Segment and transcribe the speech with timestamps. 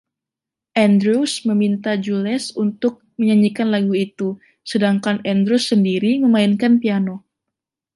[0.83, 4.29] Andrews meminta Jules untuk menyanyikan lagu itu,
[4.71, 7.15] sedangkan Andrews sendiri memainkan piano.